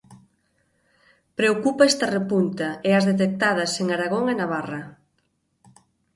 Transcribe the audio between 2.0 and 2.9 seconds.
repunta e